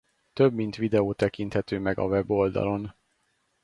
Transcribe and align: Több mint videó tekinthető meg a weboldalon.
Több 0.33 0.53
mint 0.53 0.75
videó 0.75 1.13
tekinthető 1.13 1.79
meg 1.79 1.99
a 1.99 2.03
weboldalon. 2.03 2.93